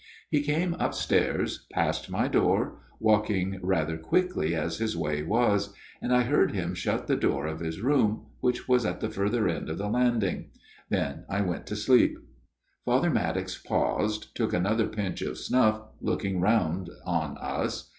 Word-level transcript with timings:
He 0.31 0.41
came 0.41 0.73
upstairs, 0.79 1.67
past 1.71 2.09
my 2.09 2.27
door, 2.27 2.79
walking 2.99 3.59
rather 3.61 3.97
quickly 3.99 4.55
as 4.55 4.79
his 4.79 4.97
way 4.97 5.21
was; 5.21 5.75
and 6.01 6.11
I 6.11 6.23
heard 6.23 6.53
him 6.55 6.73
shut 6.73 7.05
the 7.05 7.15
door 7.15 7.45
of 7.45 7.59
his 7.59 7.81
room, 7.81 8.25
which 8.39 8.67
was 8.67 8.81
FATHER 8.83 8.95
MADDOX'S 9.09 9.15
TALE 9.15 9.29
223 9.29 9.53
at 9.53 9.61
the 9.61 9.61
further 9.61 9.61
end 9.61 9.69
of 9.69 9.77
the 9.77 9.95
landing. 9.99 10.49
Then 10.89 11.25
I 11.29 11.41
went 11.41 11.67
to 11.67 11.75
sleep." 11.75 12.17
Father 12.83 13.11
Maddox 13.11 13.59
paused, 13.59 14.33
took 14.35 14.53
another 14.53 14.87
pinch 14.87 15.21
of 15.21 15.37
snuff, 15.37 15.83
looking 16.01 16.39
round 16.39 16.89
on 17.05 17.37
us. 17.37 17.89